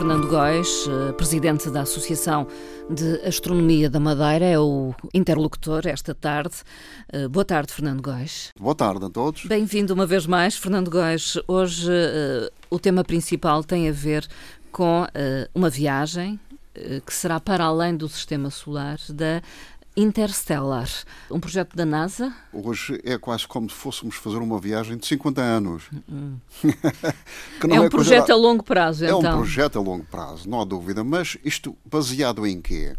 Fernando 0.00 0.28
Góis, 0.28 0.88
eh, 0.88 1.12
presidente 1.12 1.68
da 1.68 1.82
Associação 1.82 2.46
de 2.88 3.20
Astronomia 3.22 3.90
da 3.90 4.00
Madeira, 4.00 4.46
é 4.46 4.58
o 4.58 4.94
interlocutor 5.12 5.86
esta 5.86 6.14
tarde. 6.14 6.54
Eh, 7.12 7.28
boa 7.28 7.44
tarde, 7.44 7.70
Fernando 7.70 8.00
Góis. 8.00 8.48
Boa 8.58 8.74
tarde 8.74 9.04
a 9.04 9.10
todos. 9.10 9.44
Bem-vindo 9.44 9.92
uma 9.92 10.06
vez 10.06 10.24
mais, 10.24 10.56
Fernando 10.56 10.90
Góis. 10.90 11.36
Hoje 11.46 11.90
uh, 11.90 12.50
o 12.70 12.78
tema 12.78 13.04
principal 13.04 13.62
tem 13.62 13.90
a 13.90 13.92
ver 13.92 14.26
com 14.72 15.06
uma 15.54 15.68
viagem 15.68 16.40
que 17.04 17.12
será 17.12 17.38
para 17.38 17.64
além 17.64 17.94
do 17.94 18.08
sistema 18.08 18.48
solar 18.48 18.98
da 19.10 19.42
Interstellar, 19.96 20.88
um 21.30 21.40
projeto 21.40 21.76
da 21.76 21.84
NASA. 21.84 22.32
Hoje 22.52 23.00
é 23.04 23.18
quase 23.18 23.46
como 23.46 23.68
se 23.68 23.74
fôssemos 23.74 24.14
fazer 24.14 24.36
uma 24.36 24.58
viagem 24.60 24.96
de 24.96 25.04
50 25.06 25.40
anos. 25.40 25.84
Hum. 26.08 26.36
é 27.68 27.80
um 27.80 27.84
é 27.84 27.90
projeto 27.90 28.30
a 28.30 28.36
longo 28.36 28.62
prazo, 28.62 29.04
então. 29.04 29.18
É 29.18 29.34
um 29.34 29.38
projeto 29.38 29.78
a 29.78 29.82
longo 29.82 30.04
prazo, 30.04 30.48
não 30.48 30.60
há 30.60 30.64
dúvida, 30.64 31.02
mas 31.02 31.36
isto 31.44 31.76
baseado 31.84 32.46
em 32.46 32.60
quê? 32.60 32.96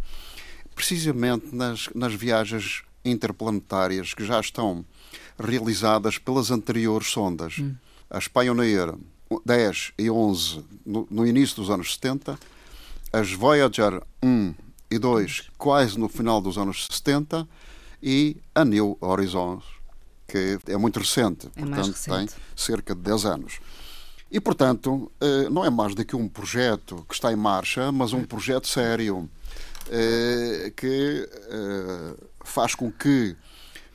Precisamente 0.75 1.55
nas, 1.55 1.89
nas 1.95 2.13
viagens 2.13 2.83
interplanetárias 3.05 4.13
que 4.13 4.25
já 4.25 4.39
estão 4.39 4.85
realizadas 5.39 6.17
pelas 6.17 6.51
anteriores 6.51 7.07
sondas. 7.07 7.57
Hum. 7.57 7.73
As 8.09 8.27
Pioneer 8.27 8.93
10 9.45 9.93
e 9.97 10.11
11 10.11 10.65
no, 10.85 11.07
no 11.09 11.25
início 11.25 11.55
dos 11.55 11.69
anos 11.69 11.93
70, 11.93 12.37
as 13.13 13.31
Voyager 13.31 14.01
1 14.21 14.53
e 14.91 14.99
dois 14.99 15.49
quase 15.57 15.97
no 15.97 16.09
final 16.09 16.41
dos 16.41 16.57
anos 16.57 16.87
70 16.91 17.47
e 18.03 18.35
a 18.53 18.65
New 18.65 18.97
Horizons, 18.99 19.63
que 20.27 20.59
é 20.67 20.75
muito 20.75 20.99
recente, 20.99 21.49
é 21.55 21.61
portanto 21.61 21.87
recente. 21.87 22.33
tem 22.33 22.43
cerca 22.55 22.93
de 22.93 23.01
10 23.01 23.25
anos. 23.25 23.59
E, 24.29 24.39
portanto, 24.39 25.11
eh, 25.19 25.49
não 25.49 25.63
é 25.65 25.69
mais 25.69 25.93
do 25.93 26.05
que 26.05 26.15
um 26.15 26.27
projeto 26.27 27.05
que 27.07 27.13
está 27.13 27.31
em 27.31 27.35
marcha, 27.35 27.91
mas 27.91 28.13
um 28.13 28.23
projeto 28.23 28.67
sério 28.67 29.29
eh, 29.89 30.71
que 30.75 31.29
eh, 31.49 32.15
faz 32.45 32.73
com 32.73 32.91
que 32.91 33.35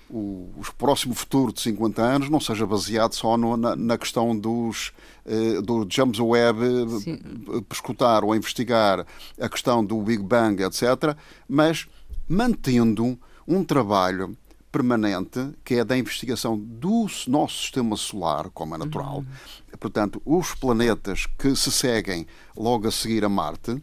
o, 0.09 0.51
o 0.57 0.75
próximo 0.79 1.15
futuro 1.15 1.53
de 1.53 1.61
50 1.61 2.03
anos 2.03 2.31
não 2.31 2.41
seja 2.41 2.67
baseado 2.67 3.13
só 3.15 3.37
no, 3.37 3.57
na, 3.57 3.75
na, 3.75 3.99
questão 3.99 4.37
dos 4.37 4.93
eh, 5.25 5.61
do 5.61 5.87
James 5.89 6.19
Webb 6.19 6.61
eh, 7.07 7.65
escutar 7.73 8.25
ou 8.25 8.35
investigar 8.35 9.05
a 9.41 9.49
questão 9.49 9.85
do 9.85 10.01
Big 10.03 10.23
Bang, 10.23 10.63
etc., 10.63 11.17
mas 11.49 11.89
mantendo 12.29 13.19
um 13.47 13.65
trabalho 13.65 14.37
permanente 14.71 15.55
que 15.65 15.77
é 15.77 15.85
da 15.85 15.97
investigação 15.97 16.59
do 16.59 17.07
nosso 17.27 17.63
sistema 17.63 17.97
solar, 17.97 18.51
como 18.51 18.75
é 18.75 18.79
natural. 18.79 19.19
Uhum. 19.19 19.79
Portanto, 19.79 20.21
os 20.25 20.55
planetas 20.55 21.27
que 21.39 21.57
se 21.57 21.73
seguem 21.73 22.27
logo 22.57 22.87
a 22.87 22.91
seguir 22.91 23.25
a 23.25 23.29
Marte 23.29 23.83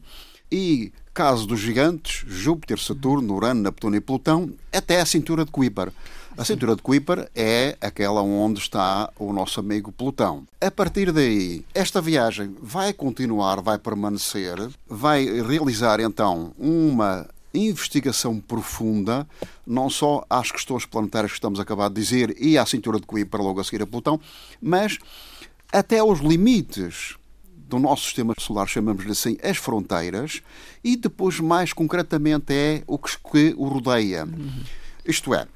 e 0.54 0.94
caso 1.16 1.48
dos 1.48 1.60
gigantes, 1.60 2.24
Júpiter, 2.28 2.80
Saturno, 2.80 3.34
Urano, 3.34 3.64
Neptuno 3.64 3.96
e 3.96 4.00
Plutão, 4.00 4.52
até 4.72 5.02
a 5.02 5.06
cintura 5.06 5.44
de 5.44 5.52
Kuiper. 5.52 5.92
A 6.38 6.46
cintura 6.46 6.76
de 6.76 6.82
Kuiper 6.82 7.28
é 7.36 7.76
aquela 7.82 8.22
onde 8.22 8.60
está 8.60 9.10
o 9.18 9.34
nosso 9.34 9.60
amigo 9.60 9.92
Plutão. 9.92 10.44
A 10.62 10.70
partir 10.70 11.12
daí, 11.12 11.66
esta 11.74 12.00
viagem 12.00 12.56
vai 12.62 12.94
continuar, 12.94 13.62
vai 13.62 13.80
permanecer, 13.80 14.58
vai 14.88 15.26
realizar 15.42 16.00
então 16.00 16.52
uma 16.58 17.28
investigação 17.52 18.40
profunda, 18.40 19.28
não 19.66 19.90
só 19.90 20.24
às 20.30 20.52
questões 20.52 20.86
planetárias 20.86 21.32
que 21.32 21.38
estamos 21.38 21.60
a 21.60 21.64
acabar 21.64 21.90
de 21.90 21.96
dizer 21.96 22.36
e 22.40 22.60
à 22.60 22.66
cintura 22.66 23.00
de 23.00 23.08
Kuiper 23.08 23.42
logo 23.42 23.60
a 23.60 23.64
seguir 23.64 23.82
a 23.82 23.88
Plutão, 23.88 24.20
mas 24.62 25.00
até 25.72 25.98
aos 25.98 26.20
limites 26.20 27.16
do 27.74 27.80
nosso 27.80 28.04
sistema 28.04 28.36
solar, 28.38 28.68
chamamos-lhe 28.68 29.12
assim, 29.12 29.36
as 29.42 29.58
fronteiras, 29.58 30.44
e 30.84 30.96
depois, 30.96 31.40
mais 31.40 31.74
concretamente, 31.74 32.54
é 32.54 32.84
o 32.86 33.00
que, 33.00 33.18
que 33.18 33.56
o 33.58 33.68
rodeia. 33.68 34.26
Uhum. 34.26 34.62
Isto 35.04 35.34
é, 35.34 35.48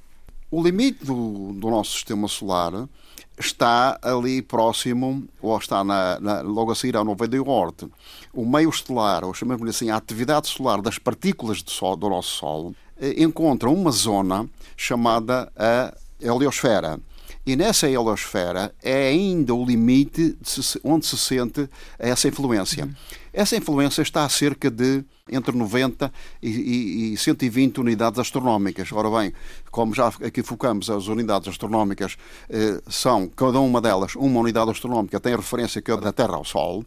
o 0.50 0.64
limite 0.64 1.06
do, 1.06 1.54
do, 1.54 1.70
nosso 1.70 1.92
sistema 1.92 2.28
solar 2.28 2.90
está 3.38 4.00
ali 4.02 4.42
próximo, 4.42 5.28
ou 5.40 5.56
está 5.60 5.84
na, 5.84 6.20
na, 6.20 6.42
logo 6.42 6.72
a 6.72 6.76
seguir 6.76 6.96
nuvem 7.04 7.30
de 7.30 7.40
Oort. 7.40 7.88
O 8.34 8.44
meio 8.44 8.72
estelar, 8.72 9.24
ou 9.24 9.32
chamamos-lhe 9.36 9.70
assim, 9.70 9.92
a 9.92 9.98
atividade 9.98 10.48
solar 10.48 10.82
das 10.82 10.98
partículas 10.98 11.64
sol, 11.68 11.96
do 11.96 12.10
nosso 12.10 12.36
Sol, 12.36 12.76
eh, 13.00 13.22
encontra 13.22 13.70
uma 13.70 13.92
zona 13.92 14.50
chamada 14.76 15.52
a 15.56 15.94
heliosfera. 16.20 17.00
E 17.47 17.56
nessa 17.56 17.88
heliosfera 17.88 18.75
é 18.84 19.08
ainda 19.08 19.56
o 19.56 19.66
limite 19.66 20.38
onde 20.84 21.06
se 21.06 21.18
sente 21.18 21.69
essa 21.97 22.28
influência. 22.28 22.84
Uhum. 22.84 22.94
Essa 23.31 23.56
influência 23.56 24.02
está 24.02 24.25
a 24.25 24.30
cerca 24.30 24.69
de 24.69 25.02
entre 25.30 25.56
90 25.56 26.12
e, 26.41 26.50
e, 26.50 27.13
e 27.13 27.18
120 27.18 27.80
unidades 27.80 28.19
astronómicas. 28.19 28.91
Ora 28.91 29.09
bem, 29.09 29.31
como 29.72 29.96
já 29.96 30.09
aqui 30.09 30.44
focamos, 30.44 30.90
as 30.90 31.07
unidades 31.07 31.47
astronómicas 31.47 32.18
eh, 32.50 32.81
são, 32.90 33.30
cada 33.30 33.62
uma 33.62 33.80
delas, 33.80 34.16
uma 34.16 34.41
unidade 34.41 34.69
astronómica 34.69 35.18
tem 35.18 35.34
referência 35.34 35.81
que 35.81 35.90
é 35.90 35.96
da 35.96 36.12
Terra 36.12 36.36
ao 36.36 36.44
Sol. 36.44 36.86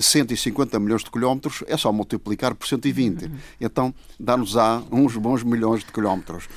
150 0.00 0.76
eh, 0.76 0.80
milhões 0.80 1.04
de 1.04 1.10
quilómetros 1.12 1.62
é 1.68 1.76
só 1.76 1.92
multiplicar 1.92 2.52
por 2.56 2.66
120. 2.66 3.26
Uhum. 3.26 3.30
Então 3.60 3.94
dá-nos-á 4.18 4.82
uns 4.90 5.14
bons 5.14 5.44
milhões 5.44 5.84
de 5.84 5.92
quilómetros. 5.92 6.48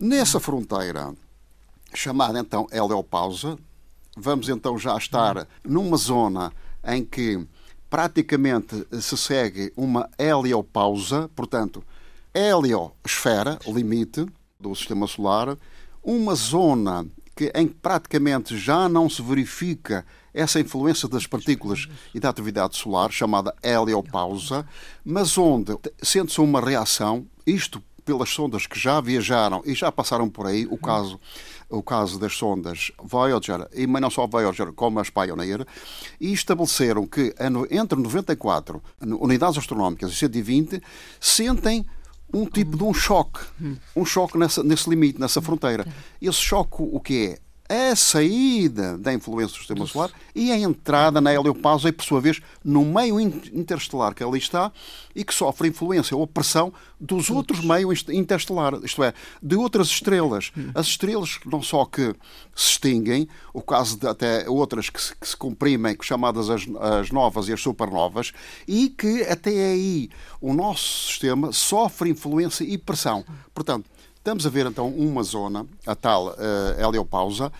Nessa 0.00 0.40
fronteira, 0.40 1.14
chamada 1.94 2.38
então 2.38 2.66
heliopausa. 2.72 3.58
Vamos 4.16 4.48
então 4.48 4.78
já 4.78 4.96
estar 4.96 5.46
numa 5.64 5.96
zona 5.96 6.52
em 6.84 7.04
que 7.04 7.46
praticamente 7.88 8.86
se 9.00 9.16
segue 9.16 9.72
uma 9.76 10.08
heliopausa, 10.18 11.30
portanto, 11.34 11.82
heliosfera, 12.34 13.58
limite 13.66 14.26
do 14.58 14.74
sistema 14.74 15.06
solar, 15.06 15.56
uma 16.02 16.34
zona 16.34 17.06
que 17.34 17.52
em 17.54 17.68
que 17.68 17.74
praticamente 17.74 18.58
já 18.58 18.88
não 18.88 19.08
se 19.08 19.22
verifica 19.22 20.04
essa 20.34 20.60
influência 20.60 21.08
das 21.08 21.26
partículas 21.26 21.86
e 22.14 22.20
da 22.20 22.28
atividade 22.28 22.76
solar, 22.76 23.10
chamada 23.12 23.54
heliopausa, 23.62 24.66
mas 25.04 25.38
onde 25.38 25.76
sente-se 26.02 26.40
uma 26.40 26.60
reação, 26.60 27.26
isto 27.46 27.82
pelas 28.04 28.30
sondas 28.30 28.66
que 28.66 28.78
já 28.78 29.00
viajaram 29.00 29.62
e 29.64 29.74
já 29.74 29.92
passaram 29.92 30.28
por 30.28 30.46
aí, 30.46 30.66
o 30.70 30.78
caso, 30.78 31.20
o 31.70 31.82
caso 31.82 32.18
das 32.18 32.34
sondas 32.34 32.90
Voyager, 33.02 33.68
e 33.74 33.86
mas 33.86 34.00
não 34.00 34.10
só 34.10 34.26
Voyager, 34.26 34.72
como 34.72 35.00
as 35.00 35.10
Pioneer, 35.10 35.66
e 36.20 36.32
estabeleceram 36.32 37.06
que 37.06 37.34
entre 37.70 37.98
94 37.98 38.82
unidades 39.20 39.58
astronómicas 39.58 40.10
e 40.10 40.14
120 40.14 40.82
sentem 41.20 41.84
um 42.32 42.44
tipo 42.46 42.76
de 42.76 42.84
um 42.84 42.92
choque, 42.92 43.40
um 43.96 44.04
choque 44.04 44.36
nessa, 44.38 44.62
nesse 44.62 44.88
limite, 44.88 45.20
nessa 45.20 45.40
fronteira. 45.40 45.86
Esse 46.20 46.38
choque, 46.38 46.76
o 46.78 47.00
que 47.00 47.26
é? 47.26 47.47
A 47.68 47.94
saída 47.94 48.96
da 48.96 49.12
influência 49.12 49.54
do 49.54 49.58
sistema 49.58 49.86
solar 49.86 50.10
e 50.34 50.50
a 50.50 50.58
entrada 50.58 51.20
na 51.20 51.34
heliopausa 51.34 51.88
e, 51.88 51.92
por 51.92 52.04
sua 52.04 52.20
vez, 52.20 52.40
no 52.64 52.84
meio 52.84 53.20
interestelar 53.20 54.14
que 54.14 54.24
ali 54.24 54.38
está 54.38 54.72
e 55.14 55.22
que 55.22 55.34
sofre 55.34 55.68
influência 55.68 56.16
ou 56.16 56.26
pressão 56.26 56.72
dos 56.98 57.28
outros 57.28 57.60
meios 57.60 58.04
interestelares, 58.08 58.80
isto 58.82 59.02
é, 59.04 59.12
de 59.42 59.56
outras 59.56 59.88
estrelas. 59.88 60.50
As 60.74 60.86
estrelas 60.86 61.38
não 61.44 61.62
só 61.62 61.84
que 61.84 62.14
se 62.54 62.70
extinguem, 62.70 63.28
o 63.52 63.60
caso 63.60 63.98
de 63.98 64.06
até 64.06 64.48
outras 64.48 64.88
que 64.88 65.00
se, 65.00 65.14
que 65.14 65.28
se 65.28 65.36
comprimem, 65.36 65.96
chamadas 66.02 66.48
as, 66.48 66.66
as 66.80 67.10
novas 67.10 67.48
e 67.48 67.52
as 67.52 67.60
supernovas, 67.60 68.32
e 68.66 68.88
que 68.88 69.22
até 69.24 69.50
aí 69.50 70.08
o 70.40 70.54
nosso 70.54 71.08
sistema 71.08 71.52
sofre 71.52 72.10
influência 72.10 72.64
e 72.64 72.78
pressão. 72.78 73.24
Portanto, 73.52 73.90
Estamos 74.18 74.46
a 74.46 74.50
ver 74.50 74.66
então 74.66 74.88
uma 74.88 75.22
zona, 75.22 75.66
a 75.86 75.94
tal 75.94 76.28
uh, 76.28 76.34
heliopausa. 76.78 77.50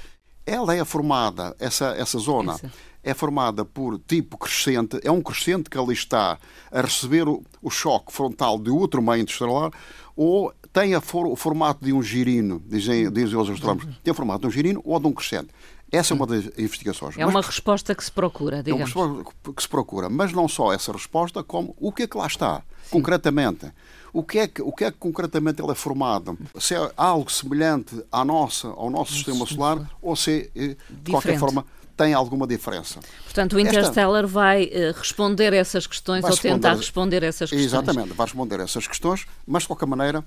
Ela 0.44 0.75
é 0.75 0.84
formada, 0.84 1.55
essa, 1.58 1.94
essa 1.96 2.19
zona, 2.19 2.52
Essa. 2.52 2.72
é 3.02 3.14
formada 3.14 3.64
por 3.64 3.99
tipo 4.06 4.37
crescente, 4.37 4.99
é 5.02 5.10
um 5.10 5.22
crescente 5.22 5.70
que 5.70 5.78
ali 5.78 5.93
está 5.93 6.38
a 6.70 6.81
receber 6.81 7.28
o, 7.28 7.43
o 7.62 7.70
choque 7.70 8.12
frontal 8.12 8.58
de 8.58 8.70
outro 8.70 9.02
meio 9.02 9.22
interestelar 9.22 9.70
ou 10.16 10.52
tem 10.72 11.00
for, 11.00 11.26
o 11.26 11.37
formato 11.37 11.84
de 11.84 11.93
um 11.93 12.02
girino, 12.02 12.62
dizem, 12.66 13.11
dizem 13.11 13.38
os 13.38 13.49
astrónomos, 13.49 13.87
tem 14.02 14.11
o 14.11 14.14
formato 14.14 14.40
de 14.40 14.46
um 14.49 14.50
girino 14.50 14.82
ou 14.84 14.99
de 14.99 15.06
um 15.06 15.12
crescente. 15.12 15.49
Essa 15.90 16.12
é 16.12 16.14
uma 16.14 16.26
das 16.26 16.46
investigações. 16.58 17.17
É 17.17 17.25
uma 17.25 17.40
resposta 17.40 17.94
que 17.94 18.05
se 18.05 18.12
procura, 18.12 18.62
digamos. 18.62 18.94
É 18.94 18.99
uma 18.99 19.06
resposta 19.06 19.52
que 19.55 19.62
se 19.62 19.69
procura, 19.69 20.08
mas 20.08 20.32
não 20.32 20.46
só 20.46 20.73
essa 20.73 20.93
resposta, 20.93 21.43
como 21.43 21.75
o 21.79 21.90
que 21.93 22.02
é 22.02 22.06
que 22.06 22.17
lá 22.17 22.26
está, 22.26 22.62
Sim. 22.85 22.90
concretamente. 22.90 23.73
O 24.12 24.23
que, 24.23 24.38
é 24.38 24.49
que, 24.49 24.62
o 24.62 24.73
que 24.73 24.85
é 24.85 24.90
que 24.90 24.99
concretamente 24.99 25.62
ele 25.62 25.70
é 25.70 25.75
formado? 25.75 26.38
Se 26.58 26.75
é 26.75 26.93
algo 26.96 27.31
semelhante 27.31 28.02
à 28.11 28.25
nossa, 28.25 28.69
ao 28.69 28.90
nosso 28.90 29.12
sistema 29.12 29.46
solar, 29.46 29.90
ou 30.00 30.17
se, 30.17 30.50
eh, 30.56 30.76
de 30.90 31.11
qualquer 31.11 31.38
forma, 31.38 31.64
tem 31.99 32.15
alguma 32.15 32.47
diferença. 32.47 33.00
Portanto, 33.25 33.56
o 33.56 33.61
Interstellar 33.61 34.25
Esta... 34.25 34.33
vai 34.33 34.67
uh, 34.67 34.97
responder 34.97 35.53
essas 35.53 35.85
questões 35.85 36.23
vai 36.23 36.31
ou 36.31 36.35
responder... 36.37 36.55
tentar 36.55 36.75
responder 36.77 37.23
essas 37.25 37.50
questões. 37.50 37.67
Exatamente, 37.67 38.15
vai 38.15 38.25
responder 38.25 38.61
essas 38.61 38.87
questões, 38.87 39.27
mas 39.45 39.65
de 39.65 39.67
qualquer 39.69 39.87
maneira 39.87 40.21
uh, 40.21 40.25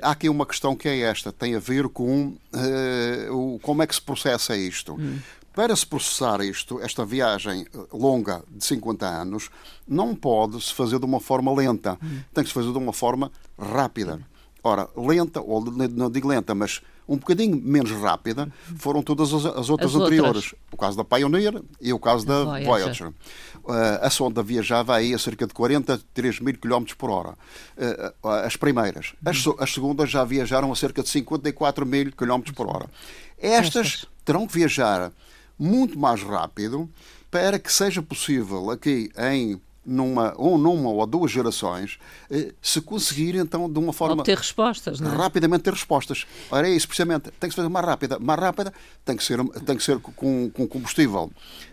há 0.00 0.12
aqui 0.12 0.30
uma 0.30 0.46
questão 0.46 0.74
que 0.74 0.88
é 0.88 1.00
esta, 1.00 1.30
tem 1.30 1.54
a 1.54 1.58
ver 1.58 1.88
com 1.90 2.28
uh, 2.54 3.54
o, 3.54 3.58
como 3.60 3.82
é 3.82 3.86
que 3.86 3.94
se 3.94 4.00
processa 4.00 4.56
isto. 4.56 4.94
Hum. 4.94 5.18
Para 5.52 5.76
se 5.76 5.84
processar 5.84 6.40
isto, 6.40 6.80
esta 6.80 7.04
viagem 7.04 7.66
longa 7.92 8.42
de 8.48 8.64
50 8.64 9.04
anos, 9.04 9.50
não 9.86 10.14
pode 10.14 10.58
se 10.62 10.72
fazer 10.72 10.98
de 10.98 11.04
uma 11.04 11.20
forma 11.20 11.52
lenta. 11.52 11.98
Hum. 12.02 12.20
Tem 12.32 12.42
que 12.42 12.48
se 12.48 12.54
fazer 12.54 12.72
de 12.72 12.78
uma 12.78 12.94
forma 12.94 13.30
rápida. 13.58 14.20
Ora, 14.62 14.88
lenta, 14.96 15.40
ou 15.40 15.62
não 15.64 16.10
digo 16.10 16.28
lenta, 16.28 16.54
mas 16.54 16.80
um 17.10 17.16
bocadinho 17.16 17.60
menos 17.60 17.90
rápida 17.90 18.48
foram 18.76 19.02
todas 19.02 19.34
as, 19.34 19.44
as 19.44 19.68
outras 19.68 19.96
as 19.96 20.00
anteriores. 20.00 20.44
Outras. 20.44 20.54
O 20.70 20.76
caso 20.76 20.96
da 20.96 21.04
Pioneer 21.04 21.60
e 21.80 21.92
o 21.92 21.98
caso 21.98 22.24
da 22.24 22.44
Voyager. 22.44 22.66
Voyager. 22.66 23.08
Uh, 23.08 24.00
a 24.00 24.08
sonda 24.08 24.44
viajava 24.44 24.94
aí 24.94 25.12
a 25.12 25.18
cerca 25.18 25.44
de 25.44 25.52
43 25.52 26.38
mil 26.38 26.56
km 26.56 26.84
por 26.96 27.10
hora. 27.10 27.30
Uh, 27.76 28.28
as 28.28 28.54
primeiras. 28.54 29.12
As, 29.26 29.44
as, 29.58 29.74
segundas 29.74 30.08
já 30.08 30.22
viajaram 30.22 30.70
a 30.70 30.76
cerca 30.76 31.02
de 31.02 31.08
54 31.08 31.84
mil 31.84 32.12
km 32.12 32.52
por 32.54 32.68
hora. 32.68 32.88
Estas, 33.36 33.86
Estas 33.86 34.06
terão 34.24 34.46
que 34.46 34.54
viajar 34.54 35.12
muito 35.58 35.98
mais 35.98 36.22
rápido 36.22 36.88
para 37.28 37.58
que 37.58 37.72
seja 37.72 38.00
possível 38.00 38.70
aqui 38.70 39.10
em 39.18 39.60
numa 39.84 40.34
ou 40.36 40.58
numa 40.58 40.90
ou 40.90 41.06
duas 41.06 41.30
gerações, 41.30 41.98
eh, 42.30 42.52
se 42.60 42.80
conseguir 42.80 43.34
então 43.36 43.70
de 43.70 43.78
uma 43.78 43.92
forma 43.92 44.22
ter 44.22 44.36
respostas, 44.36 45.00
não 45.00 45.12
é? 45.12 45.16
rapidamente 45.16 45.62
ter 45.62 45.72
respostas. 45.72 46.26
Ora 46.50 46.68
é 46.68 46.72
isso 46.72 46.86
precisamente, 46.86 47.30
tem 47.40 47.48
que 47.48 47.56
ser 47.56 47.68
mais 47.68 47.86
rápida, 47.86 48.18
mais 48.18 48.38
rápida 48.38 48.72
tem 49.04 49.16
que 49.16 49.24
ser 49.24 49.42
tem 49.64 49.76
que 49.76 49.82
ser 49.82 49.98
com, 49.98 50.50
com 50.50 50.66
combustível 50.68 51.30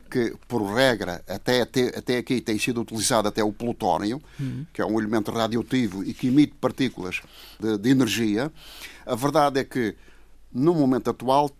que 0.09 0.33
por 0.47 0.63
regra 0.73 1.21
até, 1.27 1.61
até 1.61 1.97
até 1.97 2.17
aqui 2.17 2.39
tem 2.39 2.57
sido 2.57 2.81
utilizado 2.81 3.27
até 3.27 3.43
o 3.43 3.51
plutónio, 3.51 4.21
uhum. 4.39 4.65
que 4.73 4.81
é 4.81 4.85
um 4.85 4.99
elemento 4.99 5.31
radioativo 5.31 6.03
e 6.03 6.13
que 6.13 6.27
emite 6.27 6.53
partículas 6.59 7.21
de, 7.59 7.77
de 7.77 7.89
energia. 7.89 8.51
A 9.05 9.15
verdade 9.15 9.59
é 9.59 9.63
que 9.63 9.95
no 10.51 10.73
momento 10.73 11.09
atual 11.09 11.51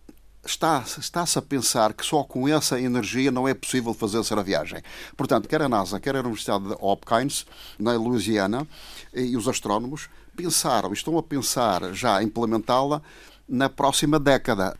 está-se 0.44 1.00
está 1.00 1.24
a 1.36 1.42
pensar 1.42 1.92
que 1.92 2.04
só 2.04 2.22
com 2.24 2.48
essa 2.48 2.80
energia 2.80 3.30
não 3.30 3.46
é 3.46 3.54
possível 3.54 3.92
fazer 3.92 4.18
a 4.38 4.42
viagem. 4.42 4.82
Portanto, 5.16 5.48
quer 5.48 5.62
a 5.62 5.68
NASA, 5.68 6.00
quer 6.00 6.16
a 6.16 6.20
Universidade 6.20 6.68
de 6.68 6.76
Hopkins, 6.80 7.46
na 7.78 7.92
Louisiana, 7.92 8.66
e 9.14 9.36
os 9.36 9.48
astrónomos 9.48 10.08
pensaram, 10.36 10.92
estão 10.92 11.18
a 11.18 11.22
pensar 11.22 11.92
já 11.92 12.22
implementá-la 12.22 13.02
na 13.48 13.68
próxima 13.68 14.20
década, 14.20 14.76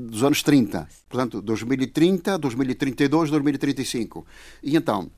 dos 0.00 0.22
anos 0.22 0.42
30. 0.42 0.88
Portanto, 1.08 1.42
2030, 1.42 2.38
2032, 2.38 3.30
2035. 3.30 4.26
E 4.62 4.74
então, 4.74 5.10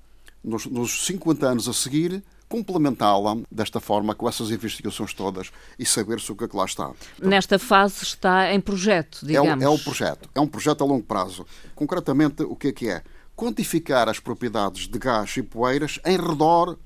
nos, 0.42 0.66
nos 0.66 1.06
50 1.06 1.46
anos 1.46 1.68
a 1.68 1.72
seguir, 1.72 2.22
complementá-la 2.48 3.36
desta 3.50 3.80
forma, 3.80 4.14
com 4.14 4.28
essas 4.28 4.50
investigações 4.50 5.12
todas 5.12 5.50
e 5.78 5.84
saber 5.84 6.20
se 6.20 6.32
o 6.32 6.36
que 6.36 6.44
é 6.44 6.48
que 6.48 6.56
lá 6.56 6.64
está. 6.64 6.90
Então, 7.16 7.28
Nesta 7.28 7.58
fase 7.58 8.02
está 8.02 8.52
em 8.52 8.60
projeto, 8.60 9.20
digamos. 9.24 9.62
É, 9.62 9.66
é 9.66 9.68
um 9.68 9.78
projeto, 9.78 10.30
é 10.34 10.40
um 10.40 10.46
projeto 10.46 10.82
a 10.82 10.86
longo 10.86 11.04
prazo. 11.04 11.46
Concretamente, 11.74 12.42
o 12.42 12.56
que 12.56 12.68
é 12.68 12.72
que 12.72 12.88
é? 12.88 13.02
Quantificar 13.36 14.08
as 14.08 14.18
propriedades 14.18 14.88
de 14.88 14.98
gás 14.98 15.36
e 15.36 15.42
poeiras 15.42 16.00
em 16.04 16.16
redor 16.16 16.76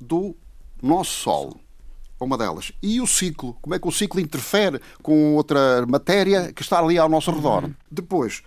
do 0.00 0.34
nosso 0.82 1.10
Sol 1.10 1.60
uma 2.24 2.36
delas. 2.36 2.72
E 2.82 3.00
o 3.00 3.06
ciclo, 3.06 3.56
como 3.60 3.74
é 3.74 3.78
que 3.78 3.88
o 3.88 3.90
ciclo 3.90 4.20
interfere 4.20 4.80
com 5.02 5.34
outra 5.34 5.86
matéria 5.86 6.52
que 6.52 6.62
está 6.62 6.78
ali 6.78 6.98
ao 6.98 7.08
nosso 7.08 7.30
redor. 7.30 7.64
Uhum. 7.64 7.74
Depois, 7.90 8.42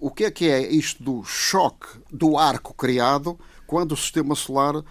o 0.00 0.10
que 0.10 0.24
é 0.24 0.30
que 0.30 0.48
é 0.48 0.60
isto 0.72 1.02
do 1.02 1.24
choque 1.24 1.88
do 2.10 2.38
arco 2.38 2.74
criado 2.74 3.38
quando 3.66 3.92
o 3.92 3.96
sistema 3.96 4.34
solar 4.34 4.82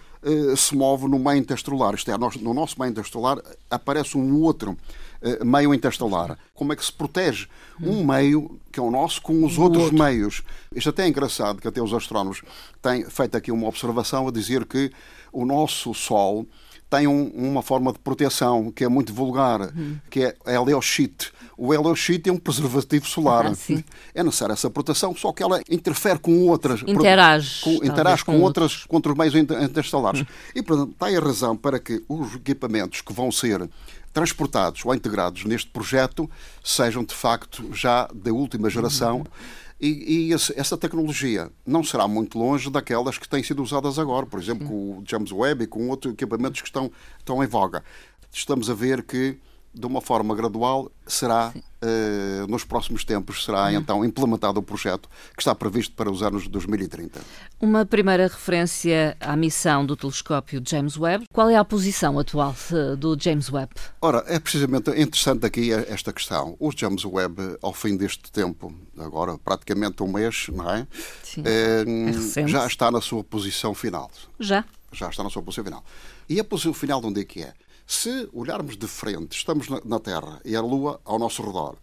se 0.56 0.74
move 0.74 1.08
no 1.08 1.18
meio 1.18 1.38
interestelar. 1.38 1.94
Isto 1.94 2.10
é, 2.10 2.18
no 2.40 2.54
nosso 2.54 2.78
meio 2.78 2.90
interestelar 2.90 3.38
aparece 3.70 4.18
um 4.18 4.40
outro 4.42 4.76
uh, 5.22 5.44
meio 5.44 5.72
interestelar. 5.72 6.38
Como 6.54 6.72
é 6.72 6.76
que 6.76 6.84
se 6.84 6.92
protege 6.92 7.46
um 7.80 8.04
meio, 8.04 8.58
que 8.72 8.80
é 8.80 8.82
o 8.82 8.90
nosso, 8.90 9.20
com 9.22 9.44
os 9.44 9.58
outros 9.58 9.84
outro. 9.84 9.98
meios? 9.98 10.42
Isto 10.74 10.90
até 10.90 11.04
é 11.04 11.08
engraçado, 11.08 11.60
que 11.60 11.68
até 11.68 11.80
os 11.80 11.92
astrónomos 11.92 12.42
têm 12.82 13.04
feito 13.08 13.36
aqui 13.36 13.52
uma 13.52 13.68
observação 13.68 14.26
a 14.26 14.32
dizer 14.32 14.64
que 14.64 14.90
o 15.32 15.44
nosso 15.44 15.92
Sol 15.94 16.46
tem 16.88 17.06
um, 17.06 17.28
uma 17.34 17.62
forma 17.62 17.92
de 17.92 17.98
proteção 17.98 18.70
que 18.70 18.84
é 18.84 18.88
muito 18.88 19.12
vulgar, 19.12 19.60
uhum. 19.60 19.98
que 20.08 20.22
é 20.22 20.36
a 20.44 20.52
Helioshite. 20.52 21.32
O 21.56 21.74
Helioshite 21.74 22.28
é 22.28 22.32
um 22.32 22.36
preservativo 22.36 23.06
solar. 23.06 23.46
Ah, 23.46 23.82
é 24.14 24.22
necessária 24.22 24.52
essa 24.52 24.70
proteção, 24.70 25.14
só 25.16 25.32
que 25.32 25.42
ela 25.42 25.60
interfere 25.70 26.18
com 26.18 26.46
outras. 26.46 26.82
Interage. 26.86 27.60
Com, 27.62 27.84
interage 27.84 28.24
com, 28.24 28.32
com 28.32 28.40
outras, 28.40 28.84
outros 28.88 29.16
meios 29.16 29.34
interestelares. 29.34 30.20
Uhum. 30.20 30.26
E, 30.54 30.62
portanto, 30.62 30.94
tem 30.98 31.16
a 31.16 31.20
razão 31.20 31.56
para 31.56 31.78
que 31.80 32.04
os 32.08 32.34
equipamentos 32.34 33.00
que 33.00 33.12
vão 33.12 33.32
ser 33.32 33.68
transportados 34.12 34.84
ou 34.84 34.94
integrados 34.94 35.44
neste 35.44 35.70
projeto 35.70 36.30
sejam, 36.62 37.04
de 37.04 37.14
facto, 37.14 37.68
já 37.74 38.08
da 38.14 38.32
última 38.32 38.70
geração. 38.70 39.18
Uhum 39.18 39.65
e, 39.80 40.28
e 40.28 40.32
esse, 40.32 40.58
essa 40.58 40.76
tecnologia 40.76 41.50
não 41.66 41.84
será 41.84 42.08
muito 42.08 42.38
longe 42.38 42.70
daquelas 42.70 43.18
que 43.18 43.28
têm 43.28 43.42
sido 43.42 43.62
usadas 43.62 43.98
agora, 43.98 44.24
por 44.26 44.40
exemplo, 44.40 44.66
com 44.66 44.98
o 44.98 45.04
James 45.06 45.30
Webb 45.32 45.64
e 45.64 45.66
com 45.66 45.88
outros 45.88 46.12
equipamentos 46.12 46.60
que 46.60 46.68
estão, 46.68 46.90
estão 47.18 47.42
em 47.42 47.46
voga. 47.46 47.84
Estamos 48.32 48.70
a 48.70 48.74
ver 48.74 49.02
que 49.02 49.38
de 49.76 49.86
uma 49.86 50.00
forma 50.00 50.34
gradual, 50.34 50.90
será, 51.06 51.52
uh, 51.82 52.46
nos 52.46 52.64
próximos 52.64 53.04
tempos, 53.04 53.44
será 53.44 53.64
uhum. 53.64 53.70
então 53.70 54.04
implementado 54.04 54.60
o 54.60 54.62
projeto 54.62 55.08
que 55.34 55.42
está 55.42 55.54
previsto 55.54 55.94
para 55.94 56.10
os 56.10 56.22
anos 56.22 56.48
2030. 56.48 57.20
Uma 57.60 57.84
primeira 57.84 58.24
referência 58.24 59.16
à 59.20 59.36
missão 59.36 59.84
do 59.84 59.96
telescópio 59.96 60.62
James 60.64 60.96
Webb. 60.96 61.26
Qual 61.32 61.48
é 61.48 61.56
a 61.56 61.64
posição 61.64 62.18
atual 62.18 62.54
uh, 62.70 62.96
do 62.96 63.16
James 63.18 63.50
Webb? 63.50 63.72
Ora, 64.00 64.24
é 64.26 64.38
precisamente 64.38 64.90
interessante 64.90 65.46
aqui 65.46 65.72
esta 65.72 66.12
questão. 66.12 66.56
O 66.58 66.70
James 66.74 67.04
Webb, 67.04 67.58
ao 67.62 67.72
fim 67.72 67.96
deste 67.96 68.30
tempo, 68.30 68.72
agora 68.98 69.38
praticamente 69.38 70.02
um 70.02 70.12
mês, 70.12 70.46
não 70.52 70.70
é? 70.70 70.86
Sim. 71.22 71.42
Uh, 71.42 72.40
é 72.40 72.46
já 72.46 72.66
está 72.66 72.90
na 72.90 73.00
sua 73.00 73.22
posição 73.24 73.74
final. 73.74 74.10
Já? 74.38 74.64
Já 74.92 75.08
está 75.08 75.22
na 75.22 75.30
sua 75.30 75.42
posição 75.42 75.64
final. 75.64 75.84
E 76.28 76.40
a 76.40 76.44
posição 76.44 76.74
final 76.74 77.00
de 77.00 77.06
onde 77.06 77.20
é 77.20 77.24
que 77.24 77.42
é? 77.42 77.52
Se 77.86 78.28
olharmos 78.32 78.76
de 78.76 78.88
frente, 78.88 79.36
estamos 79.36 79.68
na 79.84 80.00
Terra 80.00 80.40
e 80.44 80.56
a 80.56 80.60
Lua 80.60 81.00
ao 81.04 81.20
nosso 81.20 81.40
redor, 81.40 81.76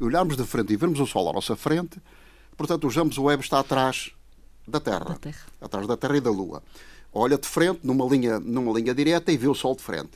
e 0.00 0.04
olharmos 0.04 0.36
de 0.36 0.44
frente 0.44 0.72
e 0.72 0.76
vermos 0.76 1.00
o 1.00 1.06
Sol 1.06 1.28
à 1.28 1.32
nossa 1.32 1.56
frente, 1.56 2.00
portanto, 2.56 2.86
o 2.86 2.90
James 2.90 3.18
Webb 3.18 3.42
está 3.42 3.58
atrás 3.58 4.12
da 4.66 4.78
Terra, 4.78 5.06
da 5.06 5.14
terra. 5.16 5.46
atrás 5.60 5.86
da 5.88 5.96
Terra 5.96 6.16
e 6.16 6.20
da 6.20 6.30
Lua. 6.30 6.62
Olha 7.12 7.36
de 7.36 7.48
frente, 7.48 7.80
numa 7.82 8.04
linha, 8.06 8.38
numa 8.38 8.72
linha 8.78 8.94
direta, 8.94 9.32
e 9.32 9.36
vê 9.36 9.48
o 9.48 9.54
Sol 9.54 9.74
de 9.74 9.82
frente. 9.82 10.10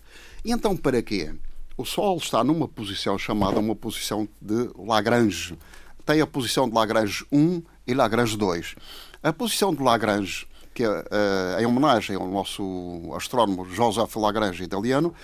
E 0.45 0.53
então, 0.53 0.77
para 0.77 1.03
quê? 1.03 1.35
O 1.77 1.85
Sol 1.85 2.19
está 2.19 2.45
numa 2.45 2.69
posição 2.69 3.19
chamada 3.19 3.59
uma 3.59 3.75
posição 3.75 4.29
de 4.41 4.71
Lagrange. 4.77 5.59
Tem 6.07 6.21
a 6.21 6.27
posição 6.27 6.69
de 6.69 6.75
Lagrange 6.75 7.27
1 7.33 7.63
e 7.87 7.95
Lagrange 7.95 8.37
2. 8.37 8.77
A 9.23 9.33
posição 9.33 9.75
de 9.75 9.83
Lagrange 9.83 10.47
que 10.75 10.85
é 10.85 10.89
uh, 10.89 11.61
em 11.61 11.67
homenagem 11.67 12.17
ao 12.17 12.27
nosso 12.27 13.13
astrónomo 13.15 13.65
Joseph 13.67 14.15
Lagrange, 14.17 14.63
italiano, 14.63 15.15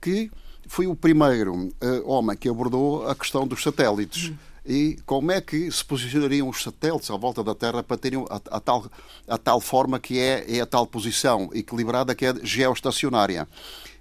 que 0.00 0.30
foi 0.66 0.86
o 0.86 0.96
primeiro 0.96 1.54
uh, 1.54 1.70
homem 2.04 2.36
que 2.36 2.48
abordou 2.48 3.06
a 3.08 3.14
questão 3.14 3.46
dos 3.46 3.62
satélites. 3.62 4.28
Uhum. 4.28 4.36
E 4.66 4.98
como 5.04 5.30
é 5.30 5.42
que 5.42 5.70
se 5.70 5.84
posicionariam 5.84 6.48
os 6.48 6.62
satélites 6.62 7.10
à 7.10 7.16
volta 7.16 7.44
da 7.44 7.54
Terra 7.54 7.82
para 7.82 7.98
terem 7.98 8.24
a, 8.30 8.56
a 8.56 8.60
tal, 8.60 8.86
a 9.28 9.36
tal 9.36 9.60
forma 9.60 10.00
que 10.00 10.18
é, 10.18 10.56
é 10.56 10.60
a 10.60 10.66
tal 10.66 10.86
posição 10.86 11.50
equilibrada 11.52 12.14
que 12.14 12.24
é 12.24 12.34
geoestacionária. 12.42 13.46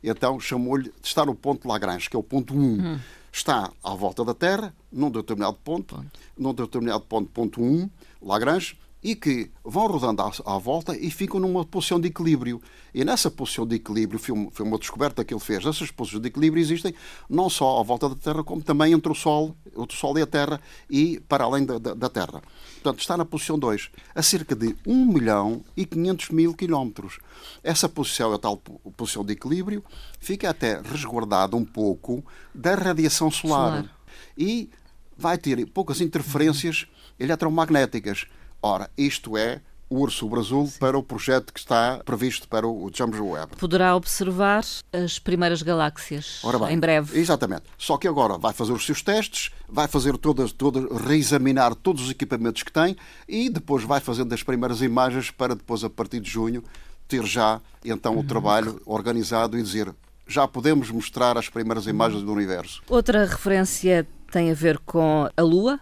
Então 0.01 0.39
chamou-lhe 0.39 0.85
de 1.01 1.07
estar 1.07 1.25
no 1.25 1.35
ponto 1.35 1.63
de 1.63 1.67
Lagrange, 1.67 2.09
que 2.09 2.15
é 2.15 2.19
o 2.19 2.23
ponto 2.23 2.53
1. 2.53 2.57
Uhum. 2.57 2.99
Está 3.31 3.71
à 3.83 3.95
volta 3.95 4.23
da 4.23 4.33
Terra, 4.33 4.73
num 4.91 5.09
determinado 5.09 5.57
ponto, 5.63 5.95
ponto. 5.95 6.19
num 6.37 6.53
determinado 6.53 7.01
ponto, 7.01 7.29
ponto 7.29 7.61
1, 7.61 7.89
Lagrange, 8.21 8.77
e 9.03 9.15
que 9.15 9.51
vão 9.63 9.87
rodando 9.87 10.21
à, 10.21 10.31
à, 10.45 10.57
volta 10.57 10.97
e 10.97 11.11
ficam 11.11 11.39
numa 11.39 11.65
posição 11.65 11.99
de 11.99 12.07
equilíbrio. 12.07 12.61
E 12.93 13.03
nessa 13.03 13.29
posição 13.29 13.67
de 13.67 13.75
equilíbrio, 13.75 14.17
foi, 14.17 14.49
foi 14.51 14.65
uma 14.65 14.77
descoberta 14.77 15.25
que 15.25 15.33
ele 15.33 15.41
fez, 15.41 15.65
essas 15.65 15.91
posições 15.91 16.21
de 16.21 16.29
equilíbrio 16.29 16.61
existem 16.61 16.93
não 17.29 17.49
só 17.49 17.79
à 17.79 17.83
volta 17.83 18.07
da 18.07 18.15
Terra, 18.15 18.43
como 18.43 18.61
também 18.61 18.93
entre 18.93 19.11
o 19.11 19.15
Sol, 19.15 19.55
entre 19.67 19.95
o 19.95 19.99
Sol 19.99 20.17
e 20.17 20.21
a 20.21 20.27
Terra 20.27 20.61
e 20.89 21.19
para 21.27 21.43
além 21.43 21.65
da, 21.65 21.77
da, 21.77 21.93
da 21.93 22.09
Terra. 22.09 22.41
Portanto, 22.75 22.99
está 22.99 23.17
na 23.17 23.25
posição 23.25 23.59
2, 23.59 23.89
a 24.15 24.21
cerca 24.21 24.55
de 24.55 24.75
1 24.85 25.05
milhão 25.05 25.63
e 25.75 25.85
500 25.85 26.29
mil 26.29 26.53
quilómetros. 26.53 27.19
Essa 27.63 27.89
posição, 27.89 28.33
a 28.33 28.39
tal 28.39 28.57
posição 28.57 29.25
de 29.25 29.33
equilíbrio, 29.33 29.83
fica 30.19 30.49
até 30.49 30.79
resguardada 30.81 31.57
um 31.57 31.65
pouco 31.65 32.23
da 32.53 32.75
radiação 32.75 33.29
solar. 33.29 33.83
solar. 33.83 33.97
E 34.37 34.69
vai 35.17 35.37
ter 35.37 35.65
poucas 35.67 36.01
interferências 36.01 36.87
eletromagnéticas. 37.19 38.25
Ora, 38.63 38.89
isto 38.97 39.37
é 39.37 39.59
o 39.89 39.99
Urso 39.99 40.27
Brasil 40.29 40.71
para 40.79 40.97
o 40.97 41.03
projeto 41.03 41.53
que 41.53 41.59
está 41.59 41.99
previsto 42.05 42.47
para 42.47 42.65
o 42.65 42.89
James 42.93 43.19
Webb. 43.19 43.57
Poderá 43.57 43.93
observar 43.93 44.63
as 44.93 45.19
primeiras 45.19 45.61
galáxias 45.61 46.41
bem, 46.61 46.73
em 46.73 46.79
breve. 46.79 47.19
Exatamente. 47.19 47.63
Só 47.77 47.97
que 47.97 48.07
agora 48.07 48.37
vai 48.37 48.53
fazer 48.53 48.71
os 48.71 48.85
seus 48.85 49.01
testes, 49.01 49.51
vai 49.67 49.87
fazer 49.87 50.17
todas, 50.17 50.53
todas, 50.53 50.89
reexaminar 51.05 51.75
todos 51.75 52.05
os 52.05 52.09
equipamentos 52.09 52.63
que 52.63 52.71
tem 52.71 52.95
e 53.27 53.49
depois 53.49 53.83
vai 53.83 53.99
fazendo 53.99 54.33
as 54.33 54.41
primeiras 54.41 54.81
imagens 54.81 55.29
para 55.29 55.55
depois, 55.55 55.83
a 55.83 55.89
partir 55.89 56.21
de 56.21 56.31
junho, 56.31 56.63
ter 57.05 57.25
já 57.25 57.59
então 57.83 58.13
o 58.13 58.17
uhum. 58.19 58.23
trabalho 58.25 58.81
organizado 58.85 59.59
e 59.59 59.61
dizer 59.61 59.93
já 60.25 60.47
podemos 60.47 60.89
mostrar 60.89 61.37
as 61.37 61.49
primeiras 61.49 61.85
imagens 61.85 62.23
do 62.23 62.31
universo. 62.31 62.81
Outra 62.87 63.25
referência 63.25 64.07
tem 64.31 64.49
a 64.49 64.53
ver 64.53 64.79
com 64.79 65.29
a 65.35 65.41
Lua, 65.41 65.79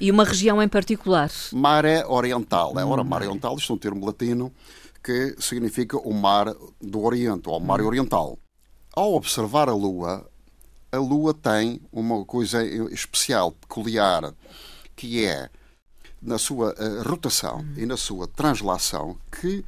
e 0.00 0.10
uma 0.10 0.24
região 0.24 0.62
em 0.62 0.68
particular? 0.68 1.30
Maré 1.52 2.04
Oriental. 2.06 2.78
É, 2.78 2.84
ora, 2.84 3.04
Mar 3.04 3.22
Oriental, 3.22 3.56
isto 3.56 3.72
é 3.72 3.76
um 3.76 3.78
termo 3.78 4.06
latino 4.06 4.52
que 5.02 5.36
significa 5.38 5.96
o 5.98 6.12
Mar 6.12 6.54
do 6.80 7.02
Oriente, 7.02 7.48
ou 7.48 7.60
Mar 7.60 7.80
Oriental. 7.80 8.38
Ao 8.92 9.14
observar 9.14 9.68
a 9.68 9.74
Lua, 9.74 10.26
a 10.90 10.98
Lua 10.98 11.32
tem 11.34 11.80
uma 11.92 12.24
coisa 12.24 12.64
especial, 12.64 13.52
peculiar, 13.52 14.34
que 14.96 15.24
é 15.24 15.48
na 16.20 16.38
sua 16.38 16.74
uh, 16.74 17.08
rotação 17.08 17.64
e 17.76 17.86
na 17.86 17.96
sua 17.96 18.26
translação, 18.26 19.16
que 19.40 19.64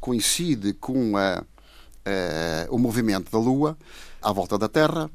coincide 0.00 0.72
com 0.74 1.16
a, 1.16 1.42
uh, 1.42 2.74
o 2.74 2.78
movimento 2.78 3.30
da 3.30 3.38
Lua 3.38 3.76
à 4.22 4.32
volta 4.32 4.56
da 4.58 4.68
Terra, 4.68 5.10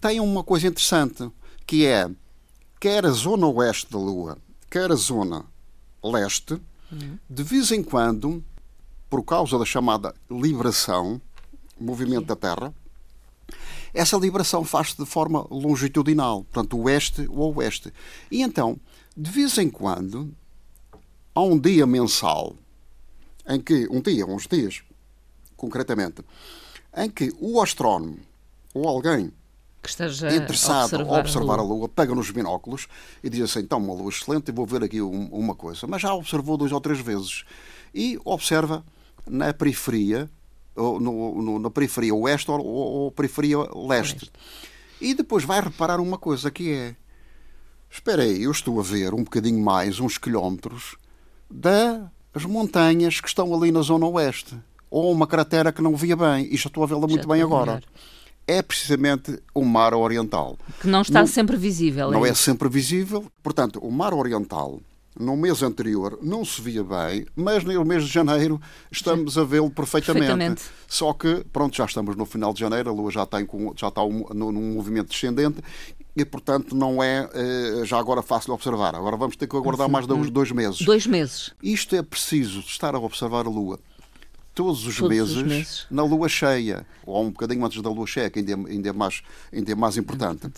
tem 0.00 0.20
uma 0.20 0.42
coisa 0.42 0.66
interessante, 0.66 1.30
que 1.66 1.86
é 1.86 2.10
quer 2.82 3.06
a 3.06 3.10
zona 3.10 3.46
oeste 3.46 3.92
da 3.92 3.96
Lua, 3.96 4.36
quer 4.68 4.90
a 4.90 4.96
zona 4.96 5.44
leste, 6.02 6.60
de 7.30 7.42
vez 7.44 7.70
em 7.70 7.80
quando, 7.80 8.42
por 9.08 9.22
causa 9.22 9.56
da 9.56 9.64
chamada 9.64 10.12
libração, 10.28 11.22
movimento 11.78 12.26
da 12.26 12.34
Terra, 12.34 12.74
essa 13.94 14.16
libração 14.16 14.64
faz-se 14.64 14.96
de 14.96 15.06
forma 15.06 15.46
longitudinal, 15.48 16.42
portanto, 16.42 16.76
oeste 16.76 17.24
ou 17.30 17.54
oeste. 17.54 17.92
E 18.28 18.42
então, 18.42 18.76
de 19.16 19.30
vez 19.30 19.56
em 19.58 19.70
quando, 19.70 20.34
há 21.36 21.40
um 21.40 21.56
dia 21.56 21.86
mensal, 21.86 22.56
em 23.48 23.60
que, 23.60 23.86
um 23.92 24.00
dia, 24.00 24.26
uns 24.26 24.48
dias, 24.48 24.82
concretamente, 25.56 26.24
em 26.96 27.08
que 27.08 27.32
o 27.38 27.62
astrónomo 27.62 28.18
ou 28.74 28.88
alguém 28.88 29.32
que 29.82 29.88
esteja 29.88 30.34
interessado 30.34 30.94
a 30.94 30.98
observar, 30.98 31.16
a 31.16 31.20
observar 31.20 31.58
a, 31.58 31.62
lua. 31.62 31.74
a 31.74 31.78
Lua, 31.78 31.88
pega 31.88 32.14
nos 32.14 32.30
binóculos 32.30 32.86
e 33.22 33.28
diz 33.28 33.42
assim: 33.42 33.60
então, 33.60 33.78
uma 33.78 33.92
lua 33.92 34.10
excelente, 34.10 34.52
vou 34.52 34.64
ver 34.64 34.84
aqui 34.84 35.02
um, 35.02 35.26
uma 35.26 35.54
coisa. 35.56 35.86
Mas 35.88 36.00
já 36.00 36.14
observou 36.14 36.56
duas 36.56 36.70
ou 36.70 36.80
três 36.80 37.00
vezes. 37.00 37.44
E 37.92 38.18
observa 38.24 38.84
na 39.26 39.52
periferia, 39.52 40.30
ou 40.76 41.00
no, 41.00 41.42
no, 41.42 41.58
na 41.58 41.70
periferia 41.70 42.14
oeste 42.14 42.50
ou, 42.50 42.64
ou, 42.64 43.10
periferia 43.10 43.58
leste. 43.74 44.30
E 45.00 45.14
depois 45.14 45.44
vai 45.44 45.60
reparar 45.60 46.00
uma 46.00 46.16
coisa 46.16 46.48
que 46.48 46.70
é: 46.70 46.96
espera 47.90 48.22
aí, 48.22 48.44
eu 48.44 48.52
estou 48.52 48.78
a 48.78 48.82
ver 48.84 49.12
um 49.12 49.24
bocadinho 49.24 49.60
mais, 49.60 49.98
uns 49.98 50.16
quilómetros, 50.16 50.96
das 51.50 52.44
montanhas 52.44 53.20
que 53.20 53.26
estão 53.26 53.52
ali 53.52 53.72
na 53.72 53.82
zona 53.82 54.06
oeste. 54.06 54.56
Ou 54.88 55.10
uma 55.10 55.26
cratera 55.26 55.72
que 55.72 55.82
não 55.82 55.96
via 55.96 56.14
bem, 56.14 56.46
e 56.52 56.56
já 56.56 56.68
estou 56.68 56.84
a 56.84 56.86
vê-la 56.86 57.08
muito 57.08 57.26
bem 57.26 57.42
agora. 57.42 57.72
Melhor 57.72 57.82
é 58.46 58.62
precisamente 58.62 59.38
o 59.54 59.64
mar 59.64 59.94
oriental. 59.94 60.58
Que 60.80 60.86
não 60.86 61.02
está 61.02 61.22
no, 61.22 61.28
sempre 61.28 61.56
visível. 61.56 62.10
Não 62.10 62.26
é, 62.26 62.30
é 62.30 62.34
sempre 62.34 62.68
visível. 62.68 63.24
Portanto, 63.42 63.78
o 63.80 63.90
mar 63.90 64.12
oriental, 64.12 64.80
no 65.18 65.36
mês 65.36 65.62
anterior, 65.62 66.18
não 66.22 66.44
se 66.44 66.60
via 66.60 66.82
bem, 66.82 67.26
mas 67.36 67.64
no 67.64 67.84
mês 67.84 68.04
de 68.04 68.12
janeiro 68.12 68.60
estamos 68.90 69.38
a 69.38 69.44
vê-lo 69.44 69.70
perfeitamente. 69.70 70.26
perfeitamente. 70.26 70.62
Só 70.88 71.12
que, 71.12 71.44
pronto, 71.52 71.76
já 71.76 71.84
estamos 71.84 72.16
no 72.16 72.24
final 72.24 72.52
de 72.52 72.60
janeiro, 72.60 72.90
a 72.90 72.92
Lua 72.92 73.10
já 73.10 73.22
está, 73.22 73.40
em, 73.40 73.48
já 73.76 73.88
está 73.88 74.02
um, 74.02 74.24
num 74.34 74.74
movimento 74.74 75.10
descendente 75.10 75.62
e, 76.14 76.24
portanto, 76.24 76.74
não 76.74 77.02
é 77.02 77.28
eh, 77.32 77.82
já 77.84 77.98
agora 77.98 78.22
fácil 78.22 78.48
de 78.48 78.52
observar. 78.52 78.94
Agora 78.94 79.16
vamos 79.16 79.34
ter 79.36 79.46
que 79.46 79.56
aguardar 79.56 79.88
mais 79.88 80.06
dois, 80.06 80.30
dois 80.30 80.52
meses. 80.52 80.82
Dois 80.82 81.06
meses. 81.06 81.52
Isto 81.62 81.96
é 81.96 82.02
preciso 82.02 82.60
estar 82.60 82.94
a 82.94 82.98
observar 82.98 83.46
a 83.46 83.48
Lua 83.48 83.78
todos 84.54 84.86
os, 84.86 84.96
todos 84.96 85.08
meses, 85.16 85.36
os 85.36 85.42
meses, 85.42 85.86
na 85.90 86.02
lua 86.02 86.28
cheia, 86.28 86.86
ou 87.06 87.22
um 87.24 87.30
bocadinho 87.30 87.64
antes 87.64 87.80
da 87.80 87.88
lua 87.88 88.06
cheia, 88.06 88.28
que 88.30 88.38
ainda 88.38 88.52
é, 88.52 88.54
ainda 88.54 88.88
é, 88.88 88.92
mais, 88.92 89.22
ainda 89.52 89.72
é 89.72 89.74
mais 89.74 89.96
importante. 89.96 90.48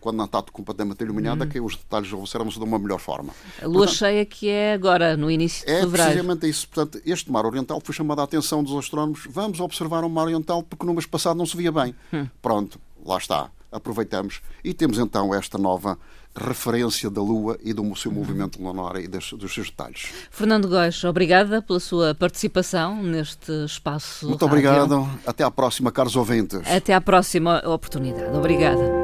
Quando 0.00 0.16
não 0.16 0.24
está 0.24 0.42
completamente 0.42 1.02
iluminada, 1.02 1.44
hum. 1.44 1.48
que 1.48 1.60
os 1.60 1.76
detalhes 1.76 2.12
observam-se 2.12 2.58
de 2.58 2.64
uma 2.64 2.78
melhor 2.78 2.98
forma. 2.98 3.32
A 3.62 3.66
lua 3.66 3.78
portanto, 3.78 3.96
cheia 3.96 4.24
que 4.24 4.48
é 4.48 4.74
agora, 4.74 5.16
no 5.16 5.30
início 5.30 5.64
de 5.64 5.72
é 5.72 5.80
fevereiro. 5.80 6.02
É 6.02 6.12
precisamente 6.12 6.48
isso. 6.48 6.68
Portanto, 6.68 7.00
este 7.06 7.30
mar 7.30 7.46
oriental 7.46 7.80
foi 7.82 7.94
chamado 7.94 8.20
a 8.20 8.24
atenção 8.24 8.62
dos 8.62 8.76
astrónomos. 8.76 9.26
Vamos 9.28 9.60
observar 9.60 10.04
o 10.04 10.10
mar 10.10 10.24
oriental 10.24 10.62
porque 10.62 10.84
no 10.84 10.92
mês 10.92 11.06
passado 11.06 11.36
não 11.36 11.46
se 11.46 11.56
via 11.56 11.70
bem. 11.70 11.94
Hum. 12.12 12.26
Pronto, 12.42 12.80
lá 13.04 13.18
está. 13.18 13.50
Aproveitamos 13.74 14.40
e 14.62 14.72
temos 14.72 14.98
então 14.98 15.34
esta 15.34 15.58
nova 15.58 15.98
referência 16.36 17.10
da 17.10 17.20
Lua 17.20 17.58
e 17.62 17.72
do 17.72 17.94
seu 17.96 18.10
movimento 18.10 18.62
lunar 18.62 18.96
e 18.96 19.06
dos, 19.06 19.32
dos 19.32 19.52
seus 19.52 19.70
detalhes. 19.70 20.12
Fernando 20.30 20.68
Góes, 20.68 21.02
obrigada 21.04 21.60
pela 21.60 21.80
sua 21.80 22.14
participação 22.14 23.02
neste 23.02 23.52
espaço. 23.64 24.28
Muito 24.28 24.44
rádio. 24.44 24.58
obrigado. 24.58 25.08
Até 25.26 25.44
à 25.44 25.50
próxima, 25.50 25.92
caros 25.92 26.16
ouvintes. 26.16 26.60
Até 26.70 26.94
à 26.94 27.00
próxima 27.00 27.62
oportunidade. 27.68 28.36
Obrigada. 28.36 29.03